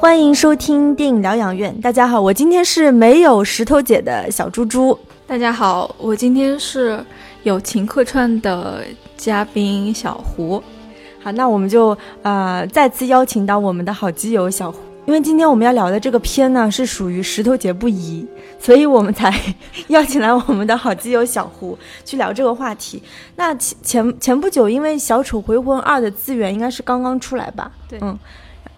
[0.00, 1.78] 欢迎收听电影疗养院。
[1.82, 4.98] 大家好，我今天是没有石头姐的小猪猪。
[5.26, 7.04] 大家好，我今天是
[7.42, 8.82] 友情客串的
[9.18, 10.60] 嘉宾小胡。
[11.22, 18.26] 好，那我们就呃再次邀请到我们的好基友小胡，因为今天我们要聊的这个片呢是属于石头姐不宜，
[18.58, 19.30] 所以我们才
[19.88, 23.02] 邀请来我们的好基友小胡去聊这个话题。
[23.36, 27.70] 那前前前不久，因为《小丑回魂二》的资源应该是刚刚出来吧？
[27.86, 28.18] 对，嗯。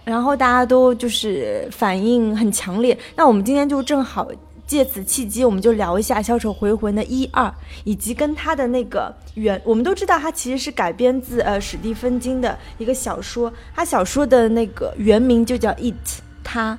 [0.05, 4.29] 然后大家都就是反应很强烈，那我们今天就正好
[4.67, 7.53] 借此契机，我们就聊一下《小丑回魂》的一二，
[7.85, 15.95] 以及跟他的那个原，我们都知道他其实是改编自呃史蒂芬金的一个小说，他小说的那个原名就叫《It》，
[16.43, 16.79] 他。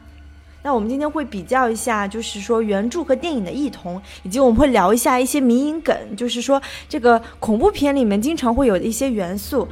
[0.66, 9.68] 那我们今天会比较一下，就是说原著和电影的异同，以及我们会聊一下一些迷影梗，就是说这个恐怖片里面经常会有的一些元素。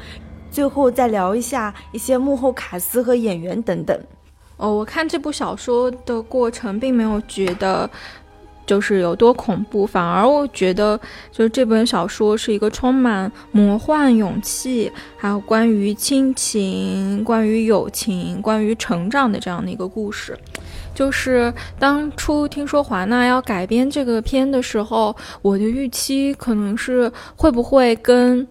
[0.52, 4.00] 最后再聊一下一些幕后卡司和演员等等。
[4.58, 7.90] 哦，我看这部小说的过程，并没有觉得
[8.64, 11.00] 就是有多恐怖，反而我觉得
[11.32, 20.38] 就是这本小说是一个充满魔幻、勇气，还有关于亲情、关于友情、关于成长的这样的一个故事。
[20.94, 28.48] 就是当初听说华纳要改编这个片的时候，我的预期可能是会不会跟。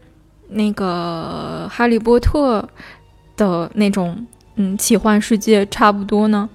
[0.51, 2.69] 那个哈利波特
[3.37, 6.49] 的那种嗯奇幻世界差不多呢，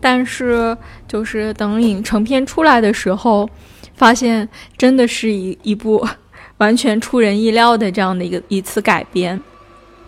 [0.00, 0.76] 但是
[1.06, 3.48] 就是等影成片出来的时候，
[3.94, 6.06] 发现真的是一一部
[6.58, 9.40] 完全出人意料的这样的一个一次改编。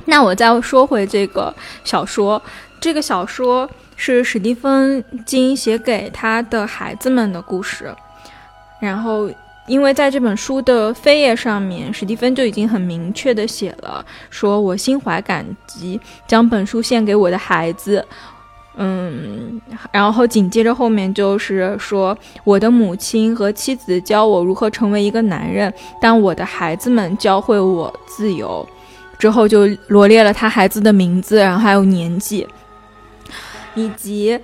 [0.06, 2.40] 那我再说回这个小说，
[2.80, 7.94] 这个小说是史蒂芬金写给他的孩子们的故事，
[8.80, 9.30] 然后。
[9.66, 18.06] 因为在这本书的扉页上面，史蒂芬就已经很明确的写了，说我心怀感激，将本书献给我的孩子，
[18.76, 19.60] 嗯，
[19.90, 28.64] 然后紧接着后面就是说，我的母亲和妻子教我如何成为一个男人，但我的孩子们教会我自由，
[29.18, 32.46] 之后就罗列了他孩子的名字，然后还有年纪，
[33.74, 34.38] 以及。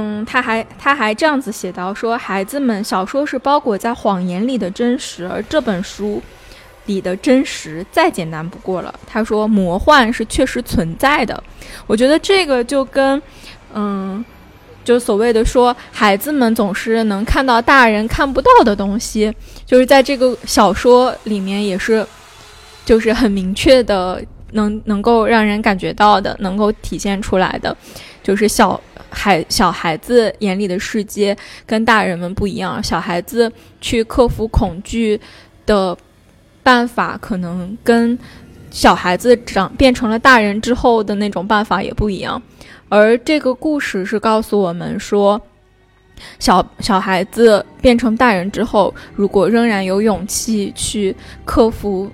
[0.00, 6.22] 嗯，他还他还这样子写到说，孩子们，小说是包裹在谎言里的真实，而这本书
[6.86, 8.94] 里的真实再简单不过了。
[9.08, 11.42] 他说，魔幻是确实存在的。
[11.88, 13.20] 我觉得这个就跟，
[13.74, 14.24] 嗯，
[14.84, 19.34] 就所谓的说，孩子们总是能看到大人看不到的东西，
[19.66, 22.06] 就是在这个小说里面也是，
[22.84, 24.22] 就是很明确的，
[24.52, 27.76] 能能够让人感觉到的，能够体现出来的，
[28.22, 28.80] 就是小。
[29.10, 31.36] 孩小孩子眼里的世界
[31.66, 35.20] 跟大人们不一样，小孩子去克服恐惧
[35.66, 35.96] 的
[36.62, 38.18] 办法，可能跟
[38.70, 42.40] 小孩子长变成了大人之后的那种办法也不一样。
[42.88, 45.40] 而这个故事是告诉我们说，
[46.38, 51.14] 小小孩子变成大人之后，如果仍然有勇气去
[51.44, 52.10] 克服。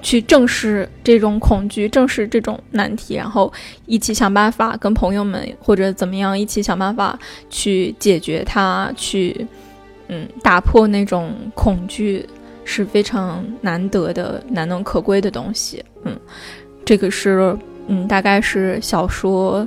[0.00, 3.52] 去正视这种恐惧，正视这种难题，然后
[3.86, 7.18] 一起想办法，跟朋友们或者怎么样一起想办法
[7.50, 9.46] 去解决它，去
[10.08, 12.24] 嗯打破那种恐惧
[12.64, 15.84] 是非常难得的、难能可贵的东西。
[16.04, 16.18] 嗯，
[16.84, 19.66] 这个是嗯大概是小说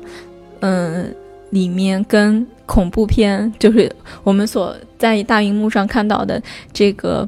[0.62, 1.14] 嗯
[1.50, 3.94] 里面跟恐怖片，就是
[4.24, 6.42] 我们所在大荧幕上看到的
[6.72, 7.28] 这个。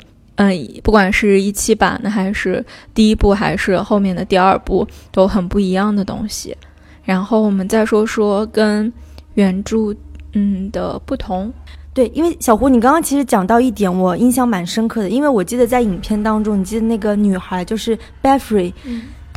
[0.50, 2.64] 嗯，不管是一期版的，还是
[2.94, 6.56] 第一部，还是后面的第二部，都很不一样的东西。
[7.04, 8.92] 然后我们再说说跟
[9.34, 9.96] 原著
[10.34, 11.52] 嗯的不同。
[11.94, 18.74] 对，因为小胡，你刚刚其实讲到一点，我印象蛮深刻的，因为我记得在影片当中，你记得那个女孩就是 b e f r y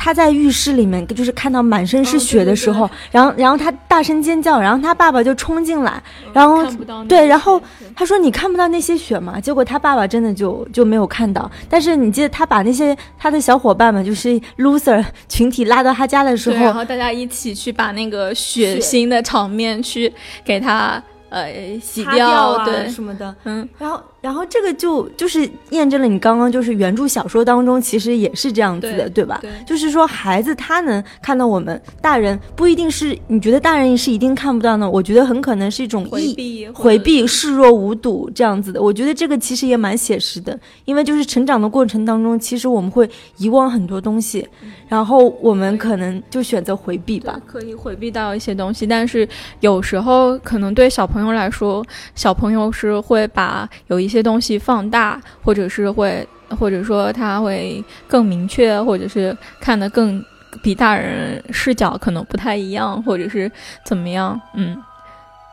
[0.07, 6.01] 他在浴室里面，就是看到满身是血的时候，然后，然后他大声尖叫，然后他爸爸就冲进来，
[6.31, 6.65] 然后
[7.09, 7.61] 对，然后
[7.93, 11.51] 他说：“你看不到那些血吗？”结果他爸爸真的就就没有看到。
[11.69, 20.13] 但是你记得他把那些他的小伙伴们，就是 loser 群体拉到他家的时候，然后大家一起去把那个血腥的场面去
[20.45, 21.51] 给他呃
[21.81, 24.01] 洗掉对什么的，嗯，然后。
[24.27, 29.39] 然后这个就就是验证了你刚刚就是原著小说当中其实也是这样子的，对吧？
[29.41, 34.89] 对就是说孩子他能看到我们大人不一定是你觉得大人是一定看不到呢？
[34.89, 38.81] 我觉得很可能是一种回意避回避、视若无睹这样子的。
[38.81, 44.45] 我觉得这个其实也蛮写实的，因为就是成长的过程当中，其实我们会遗忘很多东西，
[44.89, 47.39] 然后我们可能就选择回避吧。
[47.45, 49.25] 可以回避到一些东西，但是
[49.61, 51.81] 有时候可能对小朋友来说，
[52.13, 56.27] 小朋友是会把有一些东西放大，或者是会，
[56.59, 60.23] 或者说他会更明确，或者是看得更
[60.61, 63.51] 比大人视角可能不太一样，或者是
[63.83, 64.81] 怎么样，嗯。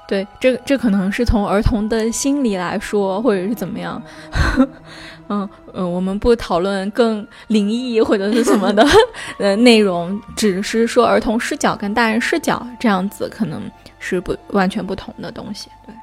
[0.06, 4.00] 对，这这可能是从儿童的心理来说，或者是怎么样，
[5.30, 8.86] 嗯嗯，我们不讨论更灵异或者是什么的
[9.40, 13.62] 呃内容，只是说儿童视角跟大人视角这样子，可能
[13.98, 15.70] 是不完全不同的东西。
[15.86, 15.94] 对，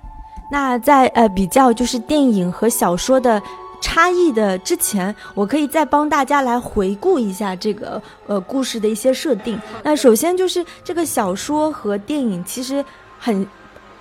[0.51, 3.41] 那在呃比较就是电影和小说的
[3.81, 9.59] 差异的之前，我可以再帮大家来回顾一下这个呃故事的一些设定。
[9.81, 12.85] 那首先就是这个小说和电影其实
[13.17, 13.47] 很。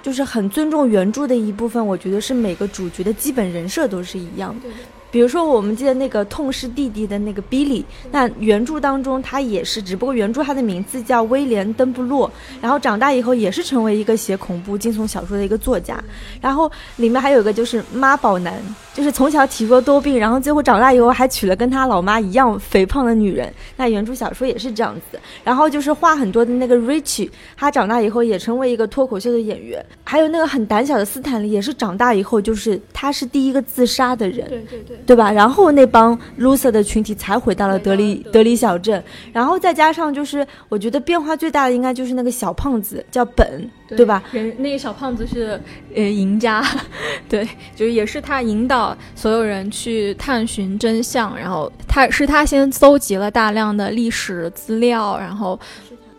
[0.03, 4.67] 就是很尊重原著的一部分，我觉得是每个主角的基本人设都是一样的。
[5.11, 12.31] 比如说，我们记得那个痛失弟弟的那个 Billy，那原著当中他也是，只不过原著他的名字叫威廉·登布洛，
[12.61, 16.03] 然后长大以后也是成为一个写恐怖惊悚小说的一个作家。
[16.41, 18.55] 然后里面还有一个就是妈宝男，
[18.95, 23.53] 就是从小体弱多病，然后最后长大以后还娶了跟他老妈一样肥胖的女人。
[23.77, 25.19] 那原著小说也是这样子。
[25.43, 29.85] 然后就是话很多的那个 Richie，他长大以后也成为一个脱口秀的演员。
[30.05, 34.49] 还有那个很胆小的斯坦利，也是长大以后就是他是第一个自杀的人。
[34.49, 35.00] 对对对。
[35.07, 35.31] 对吧？
[35.31, 39.03] 然后那帮 loser 的群体才回到了德里德里小镇，
[39.33, 44.23] 然后再加上就是，我觉得变化最大的应该就是那个小胖子叫本，对吧？
[44.33, 45.61] 人那个小胖子是
[45.95, 46.65] 呃赢家，
[47.29, 47.45] 对，
[47.75, 55.59] 就是也是他引导所有人去探寻真相，然后他是他先搜集了大量的历史资料，然后。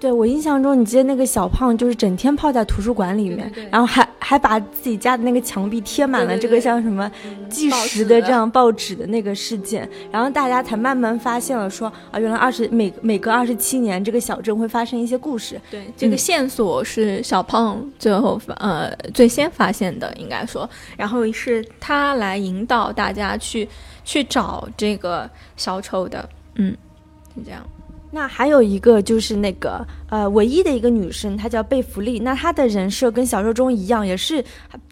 [0.02, 7.10] 对我印象中，你记得那个小胖就是整天泡在图书馆里面，然后还还把自己家的那个墙壁贴满了这个像什么
[7.48, 15.62] 计时的这样报纸的那个事件，然后大家才慢慢发现了说啊，原来二十每每隔二十七年这个小镇会发生一些故事。
[15.70, 23.70] 对，这个线索是小胖最后发呃最先发现的，应该说，然后是他来引导大家去
[24.04, 26.76] 去找这个小丑的，嗯，
[27.36, 27.62] 是这样。
[28.12, 32.20] 那还有一个就是那个呃，唯一的一个女生，她叫贝弗利。
[32.20, 34.44] 那她的人设跟小说中一样，也是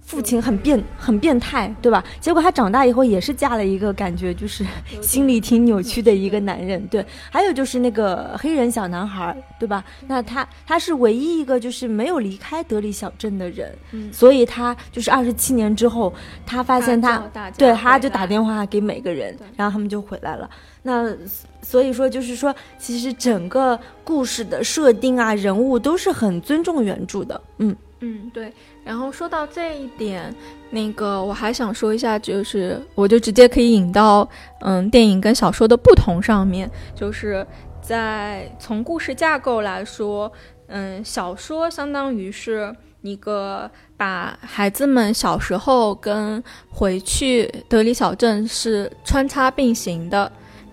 [0.06, 2.04] 父亲很变很变态，对吧？
[2.22, 4.66] 结果她长大以后也是嫁了一个感觉就是
[5.02, 6.82] 心里挺扭曲的一个男人。
[6.88, 9.84] 对，还有就是那个黑人小男孩，对吧？
[10.08, 13.70] 那他他是唯一一个就是没有离开德里小镇的人，
[14.14, 16.14] 所以他就是二十七年之后，
[16.46, 17.20] 他发现他
[17.58, 20.50] 对他就打电话给每个人，然后他们就回来了。
[20.90, 21.16] 那
[21.62, 27.40] 所以说，就是说，其实整个故事的设定啊，人物都是很尊重原著的。
[27.60, 28.52] 嗯嗯，对。
[28.84, 30.34] 然后说到这一点，
[30.72, 34.28] 那个我还想说一下，就是我就直接可以引到
[34.62, 37.46] 嗯电影跟小说的不同上面，就是
[37.84, 40.32] 在从故事架构来说，
[40.70, 50.32] 嗯，小说相当于是一个把孩子们小时候跟回去德里小镇是穿插并行的。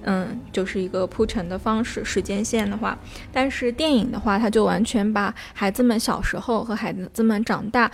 [0.08, 2.96] 嗯，就是一个铺陈的方式，时间线的话，
[3.32, 7.90] 但是电影的话，它就完全把孩子们小时候和孩子们长大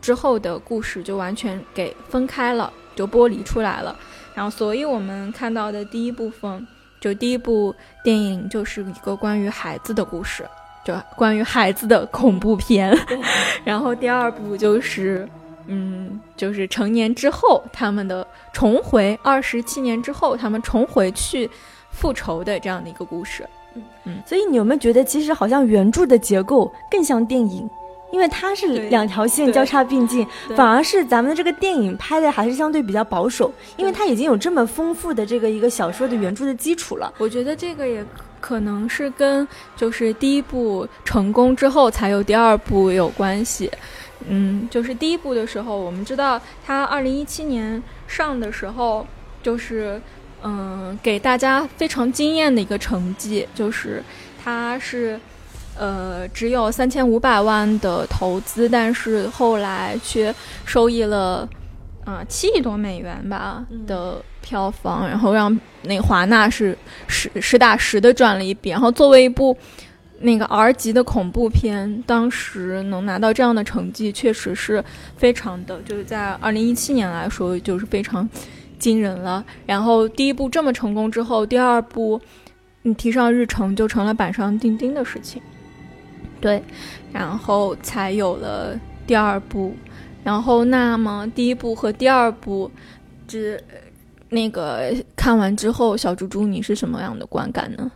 [0.00, 3.94] 之后的故事就完全给分开了，就剥离出来了。
[4.34, 6.66] 然后，所以我们看到的第一部分，
[6.98, 10.46] 就第一部电影就是一个关于孩子的故事，
[10.82, 12.96] 就关于孩子的恐怖片。
[13.64, 15.28] 然后第二部就是。
[15.70, 21.48] 嗯，就是成年之后，他们的重回二十七年之后，他们重回去
[21.90, 23.48] 复仇的这样的一个故事。
[23.74, 27.70] 嗯嗯，所以你有没有觉得，其实好像原著的结构更像电影，
[28.10, 37.12] 因为它是两条线交叉并进，反而是咱们的这个电影拍的还是相对比较保守，因为它已经有这么丰富的这个一个小说的原著的基础了。
[37.18, 38.04] 我觉得这个也
[38.40, 39.46] 可能是跟
[39.76, 43.70] 就是第一部成功之后才有第二部有关系。
[44.28, 49.06] 嗯，就是第一部的时候，我们知道它二零一七年上的时候，
[49.42, 50.00] 就是
[50.42, 54.02] 嗯，给大家非常惊艳的一个成绩，就是
[54.42, 55.18] 它是
[55.78, 60.34] 呃只有三千五百万的投资，但是后来却
[60.64, 61.48] 收益了
[62.04, 66.76] 啊七亿多美元吧的票房，然后让那华纳是
[67.08, 69.56] 实实打实的赚了一笔，然后作为一部。
[70.22, 74.84] 那个 R 级的恐怖片，当时能拿到这样的成绩，确实是
[75.16, 78.28] 非常的，就是在二零一七年来说，就是非常
[78.78, 79.42] 惊人了。
[79.64, 82.20] 然后第一部这么成功之后，第二部
[82.82, 85.40] 你提上日程就成了板上钉钉的事情，
[86.40, 86.62] 对，
[87.12, 89.74] 然后才有了第二部。
[90.22, 92.70] 然后那么第一部和第二部，
[93.26, 93.58] 这
[94.28, 97.90] 那个看完之后，小猪猪你是什么样的观感呢？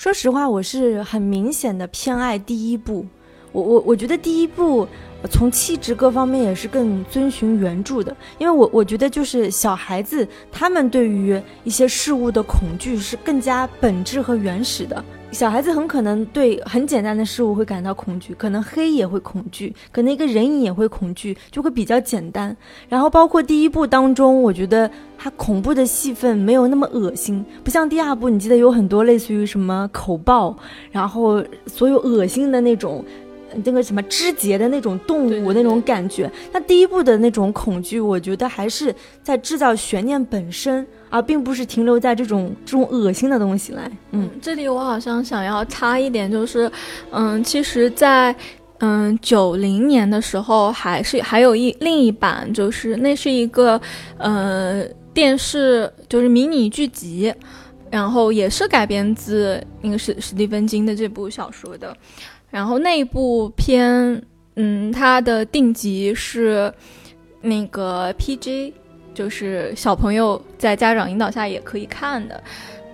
[0.00, 3.04] 说实话，我是很明显的偏爱第一部。
[3.52, 4.88] 我我我觉得第一部
[5.30, 15.04] 从气质各方面也是更遵循原著的，因为我我觉得就是小孩子他们对于一些事物的恐惧是更加本质和原始的。
[15.32, 22.54] 小孩子很可能对很简单的事物会感到恐惧，可能黑也会恐惧，可能一个人影也会恐惧，就会比较简单。
[22.88, 30.54] 然后包括第一部当中，我觉得它恐怖的戏份没有那么恶心，不像第二部，你记得有很多类似于什么口爆，
[30.90, 33.04] 然后所有恶心的那种。
[33.64, 43.90] 那个什么肢节的那种动物那种感觉，那第一部的那种恐惧，我觉得还是在制造悬念本身，而并不是停留在这种这种恶心的东西来。
[44.12, 46.70] 嗯，这里我好像想要插一点，就是，
[47.10, 48.34] 嗯，其实，在
[48.78, 53.80] 嗯九零年的时候，还是还有一另一版，就是那是一个
[54.16, 57.32] 呃电视就是迷你剧集，
[57.90, 61.94] 然后也是改编自那个史史蒂芬金的这部小说的。
[62.50, 64.22] 然后那一部片，
[64.56, 66.72] 嗯，它的定级是
[67.40, 68.72] 那个 PG，
[69.14, 72.42] 就是小朋友在家长引导下也可以看的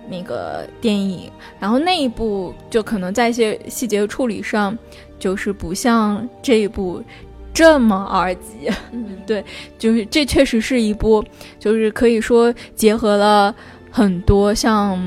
[0.09, 1.29] 那个电影。
[1.59, 4.77] 然后那一部就可能在一些细节处理上，
[5.17, 7.03] 就是不像这一部
[7.51, 8.69] 这么二级。
[8.93, 9.43] 嗯，对，
[9.79, 11.23] 就是这确实是一部，
[11.59, 13.53] 就是可以说结合了
[13.89, 15.01] 很多像，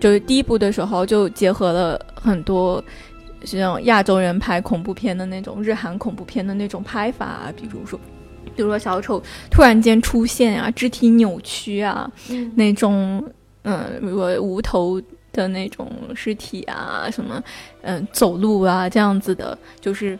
[0.00, 2.82] 就是第一部的时候就结合了很多。
[3.44, 7.98] 像亚洲人拍恐怖片的那种日韩恐怖片的那种拍法啊，比如说，
[8.56, 12.10] 比如说小丑突然间出现啊，肢体扭曲啊，
[12.54, 13.22] 那种
[13.62, 15.00] 嗯，如果无头
[15.32, 17.42] 的那种尸体啊，什么
[17.82, 20.18] 嗯，走路啊这样子的，就是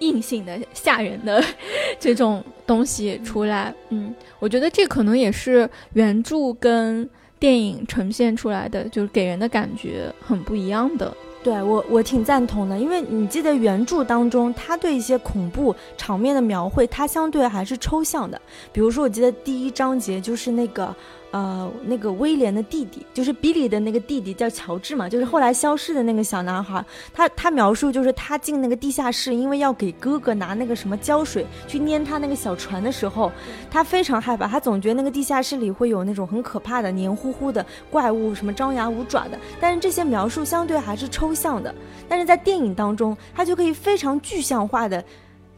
[0.00, 1.42] 硬性的吓人的
[1.98, 11.16] 这种东西出来，嗯，我觉得这可能也是原著跟电影呈现出来的，就是给人的感觉很不一样的。
[11.46, 18.40] 对我，我挺赞同的，因为你记得原著当中，他对一些恐怖场面的描绘，它相对还是抽象的。
[18.72, 20.92] 比如说，我记得第一章节就是那个。
[21.32, 26.82] 呃，那个威廉的弟弟，就是比利的那个弟弟，叫乔治嘛，就是后来消失的那个小男孩。
[27.12, 33.30] 他他描述就是他进那个地下室，因为要给哥哥拿那个什么胶水去粘他那个小船的时候，
[33.70, 39.38] 他非常害怕，他总觉得那个地下室里会有那种很可怕的黏糊糊的怪物，什么张牙舞爪的。
[39.60, 41.74] 但是这些描述相对还是抽象的，
[42.08, 45.04] 但是在电影当中，他就可以非常具象化的。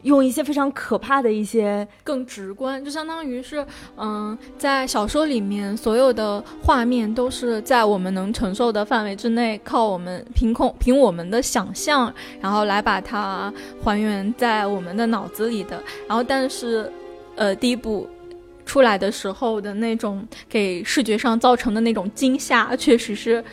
[0.03, 3.65] 用一些非常可怕的一些更直观，就相当于是，
[3.97, 13.53] 嗯，在小说里面所有的画面都是在我们能承受的范围之内，靠我们凭空凭我们的想象，然后来把它
[13.83, 15.83] 还原在我们的脑子里的。
[16.07, 16.89] 然后，但是，
[17.35, 18.07] 呃，第一部
[18.65, 23.43] 出来的时候的那种给视觉上造成的那种惊吓，确实是，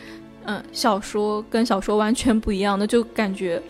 [0.45, 3.61] 嗯，小说跟小说完全不一样的，就感觉。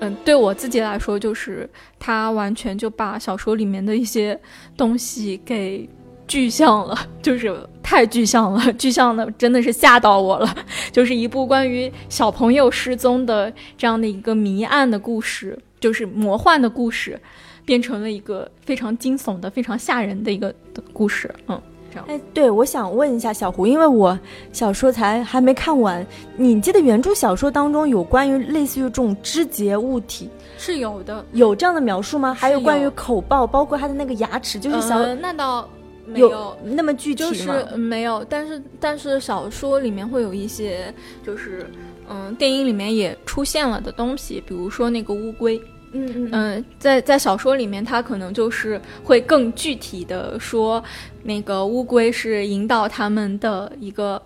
[0.00, 4.38] 嗯，对我自己来说，就是他完全就把小说里面的一些
[4.76, 5.88] 东西给
[6.26, 10.56] 具象了，就是太具象了，具象的真的是吓到我了。
[10.90, 17.18] 就是一部关于小朋友失踪的这样的一个谜案的故事，就是魔幻的故事，
[17.64, 20.54] 变成了一个非常惊悚的、非常吓人的一个
[20.92, 21.32] 故事。
[21.48, 21.60] 嗯。
[22.06, 24.18] 哎，对，我想问一下小胡，因为我
[24.52, 32.34] 小说才还没看完，你记得原著小说当中有关于类似于这种肢节物体是有的，有这样的描述吗？
[32.34, 35.68] 还有关于口爆，包括他的那个牙齿，就是小，那倒
[36.06, 37.14] 没有那么具？
[37.14, 40.92] 就是没有，但是但是小说里面会有一些，
[41.24, 41.66] 就是
[42.08, 45.60] 嗯，电影里面也出现了的东西，比如说那个乌龟。
[45.96, 50.82] 嗯嗯在在小说里面，他可能就是会更具体的说，
[51.22, 54.20] 那个乌龟是引导他们的一个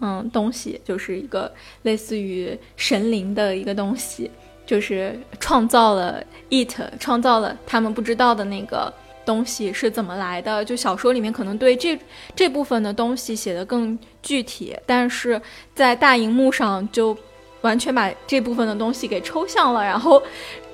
[0.00, 1.50] 嗯东西，就是一个
[1.82, 4.28] 类似于神灵的一个东西，
[4.66, 8.92] 就是创造了 it，创造了他们不知道的那个
[9.24, 10.64] 东西是怎么来的。
[10.64, 11.96] 就小说里面可能对这
[12.34, 15.40] 这部分的东西写的更具体，但是
[15.72, 17.16] 在大荧幕上就
[17.60, 20.20] 完全把这部分的东西给抽象了，然后。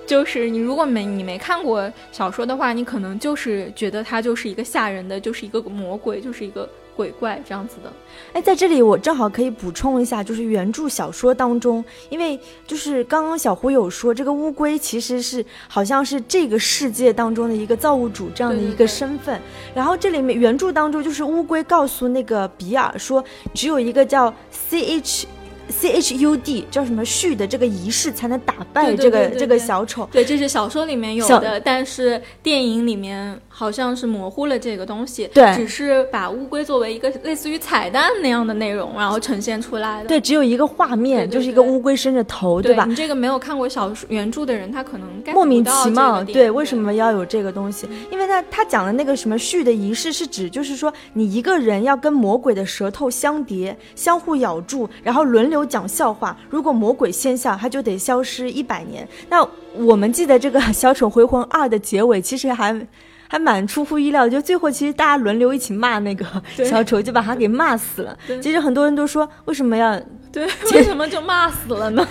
[0.09, 7.93] 就是你如果没你没看过小说的话，你可能就是觉得它就是一个吓人的，就是一个魔鬼，就是一个鬼怪这样子的。
[8.33, 19.39] 哎，在这里我正好可以补充一下，就是原著小说当中，因为就是刚刚小胡有说，这个乌龟其实是好像是这个世界当中的一个造物主这样的一个身份。
[19.75, 23.23] 然后这里面原著当中就是乌龟告诉那个比尔说，
[23.53, 25.27] 只有一个叫 C H。
[25.69, 30.09] C H U D 叫什么序的这个仪式才能打败这个这个小丑。
[30.13, 35.29] 对，这是小说里面有的，但是电影里面好像是模糊了这个东西。
[35.35, 40.09] 对，只是把乌龟作为一个类似于彩蛋那样的内容，然后呈现出来的。
[40.09, 42.85] 对，只有一个画面，就是一个乌龟伸着头，对吧？
[42.87, 46.25] 你这个没有看过小说原著的人，他可能莫名其妙。
[46.25, 47.89] 对，为什么要有这个东西？
[48.11, 56.37] 因为他他讲的那个什么序的仪式是指，就是说你一个人要跟魔鬼的舌头相叠，相互咬住，然后轮流讲笑话。
[56.51, 59.07] 如果魔鬼先笑，他就得消失一百年。
[59.29, 62.87] 那我们记得这个《小丑回魂二》的结尾，其实还
[63.29, 66.25] 还蛮出乎意料，就最后其实大家轮流一起骂那个
[66.65, 68.19] 小丑，就把他给骂死了。
[68.41, 70.01] 其实很多人都说，为什么要
[70.33, 70.47] 对？
[70.73, 72.07] 为什么就骂死了呢？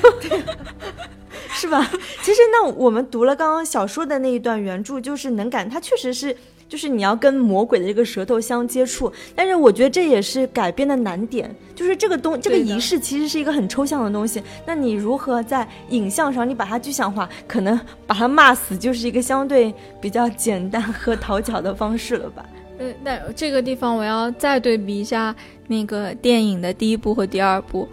[1.53, 1.89] 是吧？
[2.21, 6.35] 其实那我们读了刚刚小说的那一段原著，就是能感，他确实是。
[6.69, 11.53] 就是你要跟魔鬼的这个舌头相接触，但是我觉得这也是改编的难点。
[11.73, 17.29] 就是这个东这个仪式其实是一个很抽象的东西，那你如何在影像上你把它具象化？
[17.47, 22.43] 可能把它骂死就是一个相对比较简单和讨巧的方式了吧？
[22.79, 25.33] 嗯，那这个地方我要再对比一下
[25.67, 27.87] 那个电影的第一部和第二部，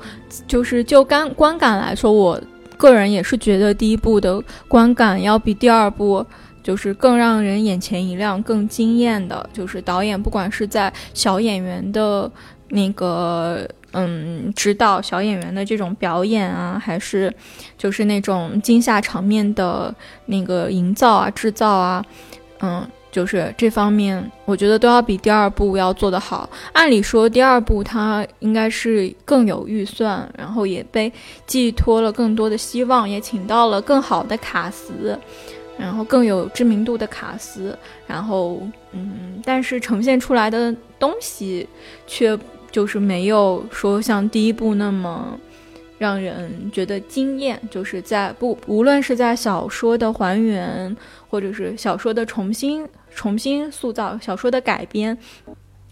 [0.49, 2.41] 就是就观观感来说，我
[2.77, 6.27] 个人也是觉得第一部的观感要比第二部。
[6.65, 12.29] 就是更让人眼前一亮、更惊艳的，就是导演不管是在小演员的
[12.71, 17.33] 那个嗯指导小演员的这种表演啊，还是
[17.77, 19.95] 就是那种惊吓场面的
[20.27, 22.03] 那个营造啊、制造啊，
[22.61, 26.49] 嗯，就是这方面，我觉得都要比第二部要做得好。
[26.73, 31.13] 按理说，第二部它应该是更有预算，然后也被
[31.47, 35.17] 寄托了更多的希望，也请到了更好的卡司。
[35.79, 37.77] 然后更有知名度的卡斯，
[38.07, 38.63] 然后
[38.93, 41.69] 嗯，但是呈现出来的东西
[42.07, 42.39] 却
[42.71, 45.39] 就是没有说像第一部那么
[45.99, 47.61] 让人觉得惊艳。
[47.71, 50.97] 就是在不无论是在小说的还原，
[51.29, 55.17] 或者是小说的重新重新塑造、小说的改编，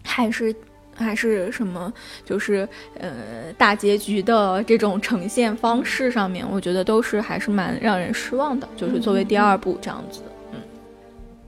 [0.03, 0.55] 还是。
[1.03, 1.93] 还是什么，
[2.25, 3.11] 就是呃
[3.57, 8.67] 大结局的这种呈现方式上面，我觉得都是还是蛮让人失望的。
[8.75, 10.21] 就是作为第二部这样子。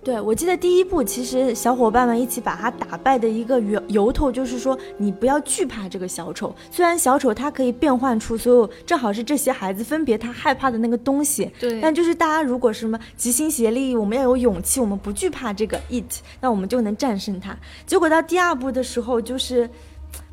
[0.05, 6.55] 对，我记得第一部其实小伙伴们一起把他打败的一个由由头就是说，你不要惧怕这个小丑。
[6.69, 11.51] 虽然小丑他可以变换出所有，正好是这些孩子分别他害怕的那个东西。
[11.59, 11.81] 对。
[11.81, 17.57] 但就是大家如果什么齐心协力，我们要有勇气，我们不惧怕这个 it，那我们就能战胜他。
[17.87, 19.67] 结果到第二部的时候，就是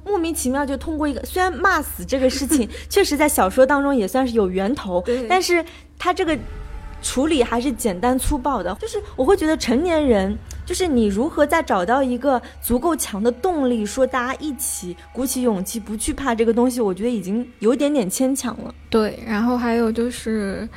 [0.04, 5.64] 莫名其妙就通过一个，虽然骂死这个事情 确实在小说当中也算是有源头，但是
[5.98, 6.38] 他这个。
[7.02, 10.34] 处理还是简单粗暴的，就是我会觉得成年人，
[10.64, 18.72] 就是你如何再找到一个足够强的动力，说大家一起鼓起勇气，不去怕这个东西，我觉得已经有点点牵强了。
[18.88, 20.68] 对，然后还有就是，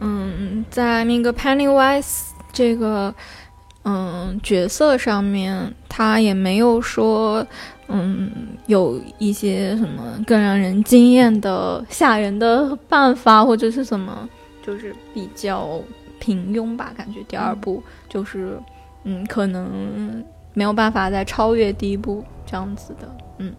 [0.00, 3.12] 嗯，在那个 Pennywise 这个
[3.84, 7.44] 嗯角色上面，他也没有说
[7.88, 8.30] 嗯
[8.66, 14.28] 有一些什么更让人惊艳的吓人的办法或者是什么。
[14.62, 15.80] 就是比较
[16.20, 18.58] 平庸吧，感觉第二部就是，
[19.04, 23.52] 嗯，可能没有办法再超越第一部这样子的，嗯，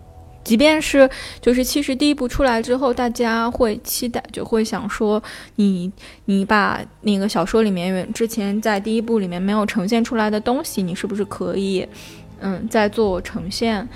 [0.43, 1.09] 即便是
[1.41, 5.21] 就是其实第一部出来之后，大家会期待，就会想说，
[5.55, 5.91] 你
[6.25, 11.85] 你把那个小说里面之前在第一部里面没有呈现出来的东西，你是不是可以，
[12.39, 13.87] 嗯，再做呈现？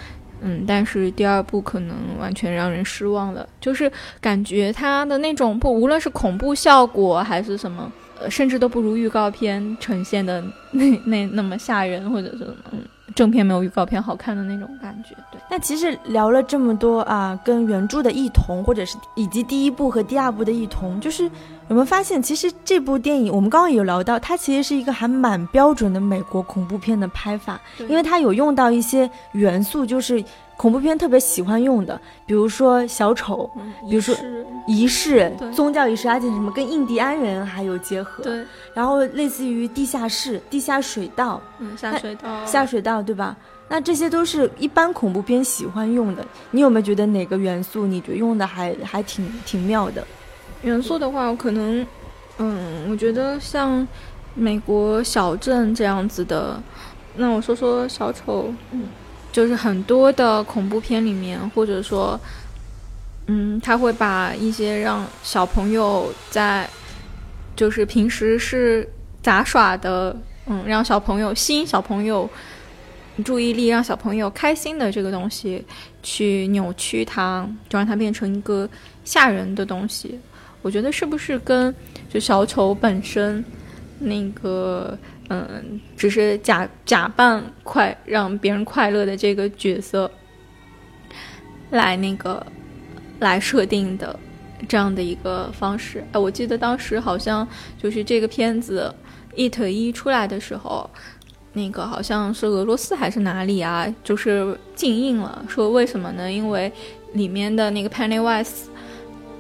[0.42, 12.80] 嗯，但是第二部可能完全让人失望了，就是感觉它的那种不，无论是恐怖效果还是什么，呃，甚至都不如预告片呈现的那那那么吓人，或者是嗯，
[13.16, 15.16] 正片没有预告片好看的那种感觉。
[15.32, 30.24] 对，那其实聊了这么多啊，跟原著的异同，或者是以及第一部和第二部的异同，就是有没有发现，其实这部电影我们刚刚有聊到，它其实是一个还蛮标准的美国恐怖片的拍法，因为它有用到一些元素，就是
[30.58, 33.50] 恐怖片特别喜欢用的，比如说小丑，
[33.88, 34.16] 比如说
[34.66, 38.44] 仪式、宗教仪式，而且什么跟印第安人还有结合，对，
[38.74, 43.38] 然后类似于地下室、地下水道，嗯，下水道，下水道，对吧？
[43.70, 50.06] 那这些都是一般恐怖片喜欢用的，你有没有觉得哪个元素你觉得用的还还挺挺妙的？
[50.64, 51.86] 元素的话，我可能，
[52.40, 53.88] 嗯，我觉得像
[54.34, 56.60] 美国小镇这样子的，
[57.16, 58.84] 那我说说小丑，嗯，
[59.32, 62.20] 就是很多的恐怖片里面，或者说，
[63.28, 66.68] 嗯，他会把一些让小朋友在，
[67.56, 68.90] 就是平时是
[69.22, 70.16] 杂耍的，
[70.48, 72.28] 嗯，让小朋友吸引小朋友
[73.24, 75.64] 注意力，让小朋友开心的这个东西，
[76.02, 78.68] 去扭曲它，就让它变成一个
[79.04, 80.20] 吓人的东西。
[80.64, 81.74] 我觉得是不是跟
[82.10, 83.44] 就小丑本身
[84.00, 84.98] 那个？
[85.30, 90.10] 嗯，只是假假扮快让别人快乐的这个角色，
[91.72, 92.46] 来那个
[93.20, 94.18] 来设定的
[94.68, 96.04] 这样的一个方式。
[96.12, 98.94] 哎，我记得当时好像就是这个片子
[99.36, 100.90] 《It 一》出来的时候，
[101.54, 105.46] 那个好像是俄罗斯还是哪里啊，就是禁映了。
[105.48, 106.32] 说为什么呢？
[106.32, 106.72] 因为
[107.14, 108.68] 里面的那个 Pennywise。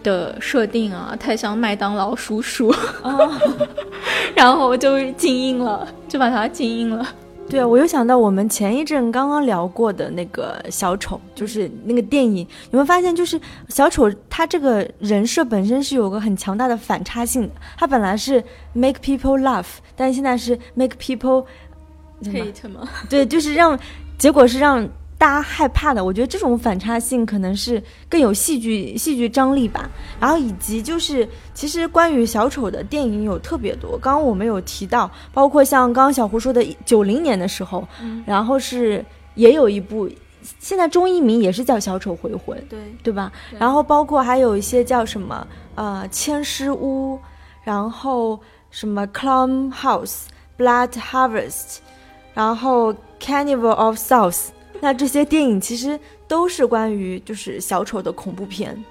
[0.04, 2.74] 的设定啊，太像麦当劳叔叔，
[4.38, 7.04] 然后就静音了，就把它静音了。
[7.50, 21.46] 对啊，我又想到我们前一阵刚刚聊过的那个小丑，就是那个电影，有没有发现，就是小丑他这个人设本身是有个很强大的反差性的，他本来是 make people laugh，但现在是 make people
[22.22, 22.88] hate 吗？
[23.10, 23.78] 对，就是让
[24.20, 24.88] 结果是让。
[25.18, 29.90] 大家害怕的，我觉得这种反差性可能是更有戏剧戏剧张力吧。
[30.20, 33.98] 然后以及就是，其实关于小丑的电影有特别多。
[33.98, 37.88] 刚刚我们有提到，包括像刚刚小胡说的九零年的时候，
[38.28, 39.04] 然后是
[39.34, 40.08] 也有一部，
[40.60, 43.32] 现在中译名也是叫《小丑回魂》，对对吧？
[43.58, 47.16] 然后包括还有一些叫什么呃《千尸屋》，
[47.64, 50.26] 然后什么《Clown House》、
[50.60, 51.50] 《Blood Harvest》，
[52.36, 54.36] 然后《Carnival of Souls》。
[54.82, 58.84] 那这些电影其实都是关于就是小丑的恐怖片。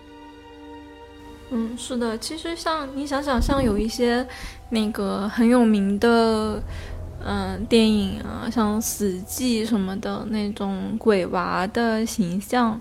[1.50, 4.26] 嗯，是的，其实像你想想，像有一些
[4.70, 6.60] 那个很有名的
[7.24, 12.80] 嗯电影啊，像《死寂》什么的那种鬼娃的形象，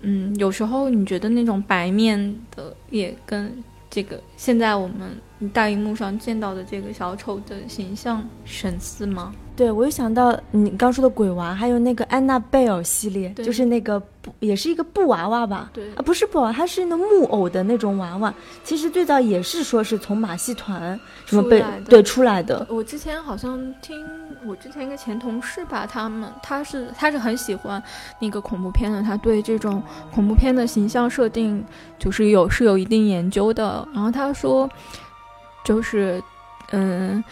[0.00, 5.16] 嗯，有时候你觉得那种白面的也跟这个现在我们
[5.50, 9.32] 大荧幕上见到的这个小丑的形象神似吗？
[9.56, 15.70] 对，我又想到你刚说的鬼娃，还有那个安娜贝尔系列，就是那个布，也是一个布娃娃吧？
[15.72, 18.34] 对啊，不是布娃，它是那木偶的那种娃娃。
[18.64, 22.66] 其实最早也是说是从马戏团什么被对出来的。
[22.68, 24.04] 我之前好像听
[24.44, 27.80] 我之前一个前同事吧，他们他是他是很喜欢
[28.18, 29.80] 那个恐怖片的，他对这种
[30.12, 31.64] 恐怖片的形象设定
[31.96, 33.86] 就是有是有一定研究的。
[33.94, 34.68] 然后他说，
[35.64, 36.22] 就是
[36.70, 37.24] 嗯，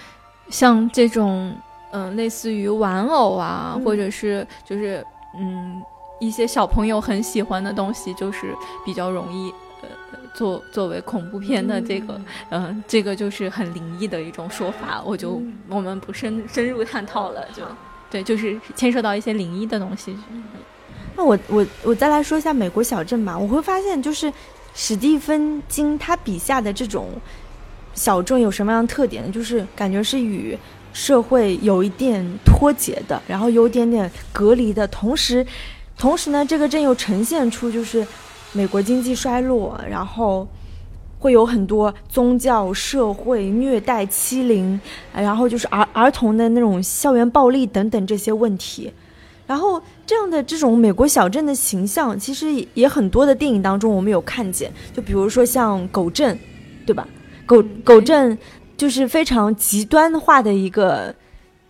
[0.48, 1.54] 像这种。
[1.94, 5.04] 嗯，类似于玩偶啊，或者是就是
[5.38, 5.82] 嗯
[6.18, 9.88] 一些小朋友很喜欢的东西，就是比较容易呃
[10.32, 12.18] 作作为恐怖片的这个
[12.48, 17.62] 嗯这个就是很灵异的一种说法，我就我们不深深入探讨了，就
[18.10, 20.16] 对，就是牵涉到一些灵异的东西。
[21.14, 24.32] 那我我我再来说一下美国小镇吧，我会发现就是
[24.72, 27.10] 史蒂芬金他笔下的这种
[27.94, 29.30] 小镇有什么样的特点呢？
[29.30, 30.56] 就是感觉是与
[30.92, 35.46] 社会有一点脱节的，然后有点点隔离的同时，
[35.96, 38.06] 同时呢，这个镇又呈现出就是
[38.52, 40.46] 美国经济衰落，然后
[41.18, 44.80] 会有很多宗教、社会虐待、欺凌，
[45.14, 48.92] 然后就是儿儿童的那种校园暴力等等这些问题。
[49.46, 56.34] 然后这样的这种美国小镇的形象，其实也很多的电影当中我们有看见，就比如说像《狗镇》，
[56.86, 57.06] 对吧？
[57.52, 58.38] 狗狗镇。
[58.74, 61.14] 就是非常极端化的一个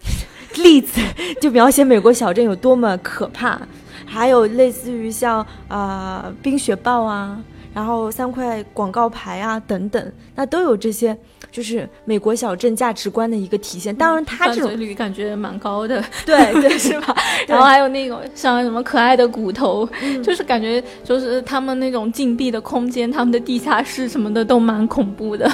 [0.56, 0.98] 例子，
[1.42, 3.60] 就描写美国小镇有多么可怕。
[4.06, 7.38] 还有类似于像啊冰雪暴啊，
[7.74, 11.14] 然后三块广告牌啊等等，那都有这些，
[11.52, 13.94] 就是美国小镇价值观的一个体现。
[13.94, 17.14] 当然，他这种率感觉蛮高的， 对对是吧？
[17.46, 19.88] 然后还有那种像什么可爱的骨头，
[20.22, 25.48] 就是感觉就是他们那种禁闭的空间，他们的地下室什么的都蛮恐怖的。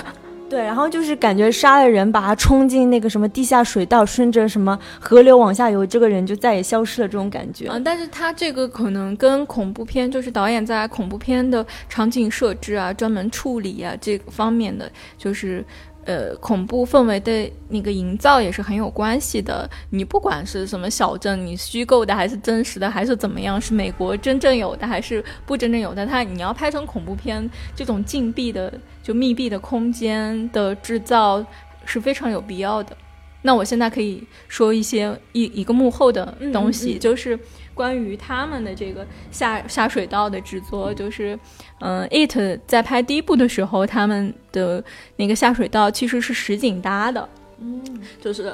[0.48, 7.66] 对，然后就是感觉杀了人，把他冲进那个什么地下水道，顺着什么河流往下游，这个人就再也消失了，这种感觉。
[7.68, 15.62] 嗯，但是他这个可能跟恐怖片，就是导演在恐怖片的场景设置啊、专门处理啊这个方面的，就是。
[16.08, 19.68] 呃，恐怖氛围的那个营造也是很有关系的。
[19.90, 26.06] 你不管是什么小镇，你虚构的还是真实的，还是怎么样，是美国真正有的还是不真正有的？
[26.06, 31.44] 它你要拍成恐怖片，这种禁闭的就密闭的空间的制造
[31.84, 32.96] 是非常有必要的。
[33.42, 37.38] 那我现在可以说一些一一个幕后的东西，就是。
[37.78, 41.38] 关于他们的这个下下水道的制作，就是，
[41.78, 42.36] 嗯，it
[42.66, 44.82] 在拍第一部的时候，他们的
[45.14, 47.28] 那个下水道其实是实景搭的，
[47.60, 47.80] 嗯，
[48.20, 48.52] 就是，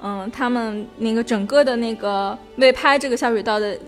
[0.00, 3.78] 嗯，他们那个整个的那个为拍这个下水道的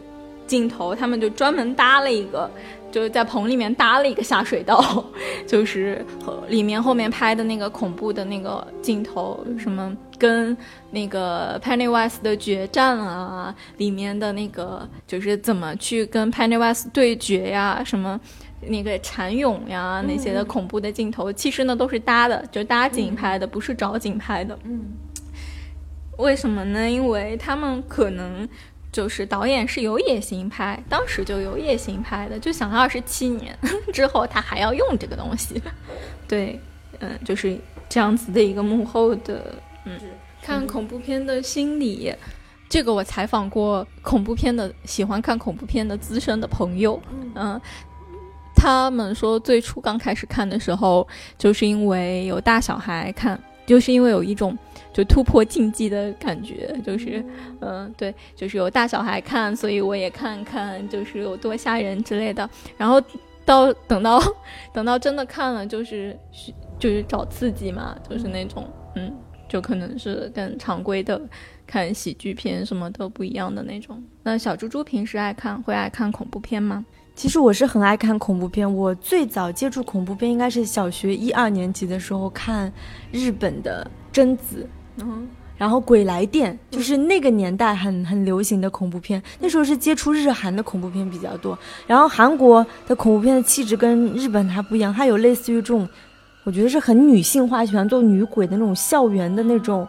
[0.47, 2.51] 镜头，他们就专门搭了一个。
[2.95, 5.05] 就是在棚里面搭了一个下水道，
[5.49, 6.07] 就是
[6.47, 10.57] 里面后面拍的那个恐怖的那个镜头，什么跟
[10.93, 18.21] 那个 Pennywise 的决战啊，里面的那个就是怎么去跟 Pennywise 对决呀，什么
[18.69, 24.57] 那个蚕蛹呀那些的恐怖的镜头，其实呢都是搭的，就搭景拍的，不是找景拍的。
[24.63, 24.81] 嗯，
[26.19, 26.89] 为什么呢？
[26.89, 28.49] 因为他们可能。
[28.95, 33.59] 就是导演是有野心拍，当时就有野心拍的，就想二十七年
[33.93, 35.61] 之后他还要用这个东西，
[36.29, 36.61] 对，
[37.01, 39.99] 嗯，就是这样子的一个幕后的，嗯，
[40.41, 42.15] 看恐怖片的心理，
[42.69, 47.03] 这个我采访过恐怖片的喜欢看恐怖片的资深的朋友，
[47.35, 47.61] 嗯，
[48.55, 51.05] 他们说最初刚开始看的时候，
[51.37, 54.57] 就是因为有大小孩看，就是因为有一种。
[54.95, 57.23] 就突破禁忌的感觉，就是，
[57.61, 62.49] 嗯，对，就是有大小孩看，所以我也看看，就是有多吓人之类的。
[62.79, 63.03] 然后
[63.45, 64.23] 到等到
[64.73, 66.17] 等到真的看了，就是
[66.79, 69.13] 就是找刺激嘛，就是那种，嗯，
[69.49, 71.21] 就可能是跟常规的
[71.67, 74.01] 看喜剧片什么都不一样的那种。
[74.23, 76.87] 那小猪猪平时爱看会爱看恐怖片吗？
[77.17, 82.73] 其实我是很爱看恐怖片，我最早接触恐怖片应该是小学一二年级的时候看
[83.11, 84.69] 日本的贞子。
[84.99, 91.59] 嗯，然后《鬼来电》就是那个年代很很流行的恐怖片，那时候是接触日韩的恐怖片比较多。
[91.87, 95.89] 然后韩国的恐怖片的气质跟日本还不一样，它有类似于这种，
[96.45, 99.87] 我觉得是很女性化，喜欢做女鬼的那种校园的那种，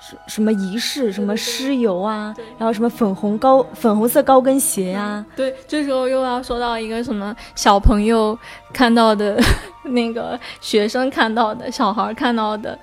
[0.00, 5.24] 什什么仪式，什么尸油啊，然后什么粉红高粉红色高跟鞋呀。
[5.34, 8.38] 对，这时候又要说到一个什么小朋友
[8.72, 9.40] 看到的，
[9.90, 12.78] 那个学生看到的，小孩看到的。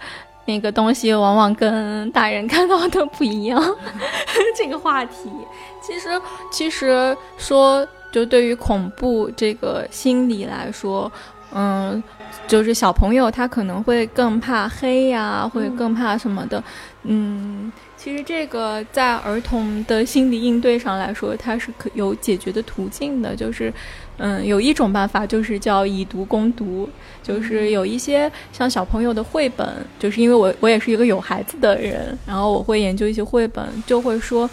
[0.46, 3.62] 那个东西往往跟大人看到的不一样。
[4.56, 5.30] 这个话题，
[5.82, 11.12] 其实其实说，就对于恐怖这个心理来说，
[11.56, 12.04] 嗯，
[12.48, 16.64] 就是小朋友他可能会更怕黑呀，会更怕什么的。
[17.04, 23.74] 嗯，其实这个在儿童的心理应对上来说，它是可有解决的途径的，就是。
[24.18, 26.90] 嗯，有一种办法就是叫以毒攻毒，
[27.22, 34.50] 就是有一些像小朋友的绘本，就是因为我我也是一个有孩子的人，然后我会研究一些绘本，就会说，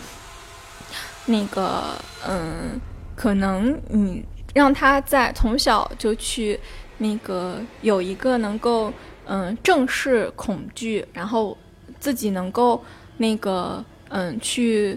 [1.26, 1.94] 那个
[2.28, 2.80] 嗯，
[3.14, 6.58] 可能你让他在从小就去
[7.02, 8.90] 那个有一个能够
[9.26, 11.58] 嗯正视恐惧，然后
[12.00, 12.82] 自己能够
[13.18, 14.96] 那个嗯去。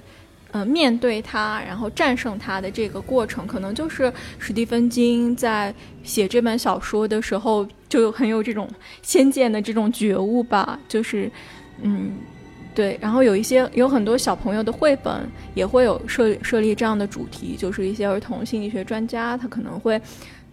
[0.58, 8.65] 嗯，面对他，然后战胜他的这个过程，可能就是史蒂芬金在写这本小说的时候就很有这种
[9.02, 10.80] 先见的这种觉悟吧。
[10.88, 11.30] 就是，
[11.82, 12.13] 嗯，
[12.74, 12.98] 对。
[13.02, 20.02] 然后有一些有很多小朋友的绘本也会有设设立这样的主题，就是一些儿童心理学专家他可能会，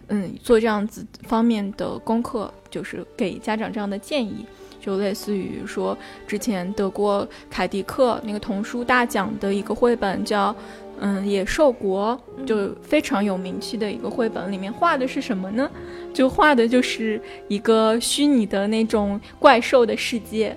[0.07, 4.45] 嗯，做这样子方面的功课，就是给家长这样的建议。
[4.79, 10.53] 就类似于说，之前得过凯迪克那个童书大奖的一个绘本，叫
[10.99, 14.51] 嗯《野兽国》，就非常有名气的一个绘本。
[14.51, 15.71] 里面画的是什么呢？
[16.13, 20.53] 就画的就是一个虚拟的那种怪兽的世界。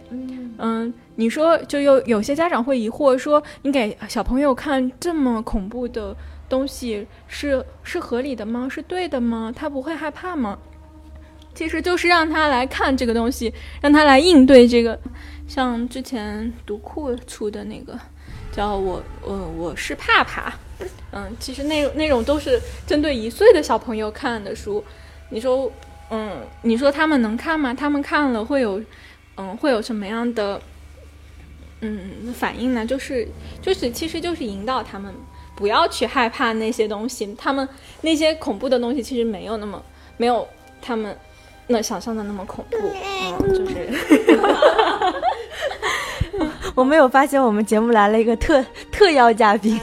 [0.58, 6.16] 嗯，你说，就有有些家长会疑惑说，你给小朋友看这么恐怖的
[6.48, 8.68] 东西，是是合理的吗？
[8.68, 9.52] 是对的吗？
[9.54, 10.58] 他不会害怕吗？
[11.54, 14.98] 其实就是让他来看这个东西，让他来应对这个。
[15.48, 17.98] 像之前读库出的那个，
[18.52, 20.52] 叫我我我是怕怕，
[21.12, 24.84] 嗯，其实那那种都是针对一岁的小朋友看的书。
[25.30, 25.70] 你说，
[26.10, 27.72] 嗯，你说他们能看吗？
[27.72, 28.82] 他们看了会有，
[29.36, 30.60] 嗯，会有什么样的，
[31.80, 32.84] 嗯，反应呢？
[32.84, 33.26] 就是
[33.62, 35.14] 就是，其实就是引导他们
[35.56, 37.34] 不要去害怕那些东西。
[37.36, 37.68] 他们
[38.02, 39.82] 那些恐怖的东西其实没有那么
[40.16, 40.46] 没有
[40.80, 41.16] 他们。
[41.68, 43.88] 那想象的那么恐怖，嗯，就是。
[46.76, 49.76] 我没有发现我们节目来了一个特特邀嘉宾，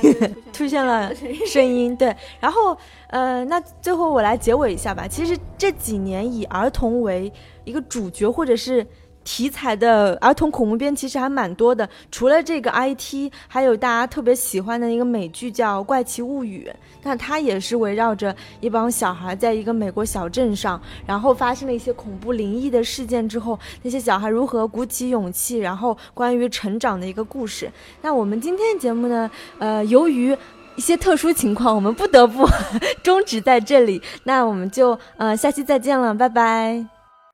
[0.53, 1.11] 出现了
[1.45, 2.15] 声音，对。
[2.39, 5.05] 然后，呃，那最后我来结尾一下吧。
[5.05, 7.29] 其实这几年以儿童为
[7.65, 8.87] 一个主角，或者是。
[9.23, 16.69] 题材的儿童恐怖片其实还蛮多的，除了这个 IT，还有大家特别喜欢的一个美剧叫《怪奇物语》，
[17.03, 27.71] 那它也是围绕着一帮小孩在一个美国小镇上，然后发生了一些恐怖灵异的事件之后，那些小孩如何鼓起勇气，然后关于成长的一个故事。
[28.01, 30.35] 那我们今天节目呢，呃，由于
[30.75, 32.47] 一些特殊情况，我们不得不
[33.03, 37.02] 终止在这里，那我们就呃下期再见了，拜拜。